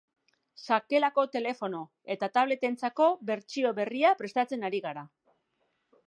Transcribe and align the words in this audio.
Sakelako 0.67 1.25
telefono 1.33 1.81
eta 2.15 2.29
tablet-entzako 2.37 3.09
bertsio 3.31 3.73
berria 3.81 4.15
prestatzen 4.23 4.69
ari 4.71 4.81
gara. 4.87 5.05